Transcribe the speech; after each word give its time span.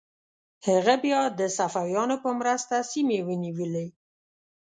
هغه 0.67 0.95
بیا 1.03 1.21
د 1.39 1.41
صفویانو 1.57 2.15
په 2.23 2.29
مرسته 2.39 2.75
سیمې 2.91 3.19
ونیولې. 3.27 3.87